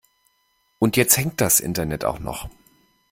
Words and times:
Und 0.79 0.97
jetzt 0.97 1.15
hängt 1.17 1.41
das 1.41 1.59
Internet 1.59 2.05
auch 2.05 2.17
noch. 2.17 2.49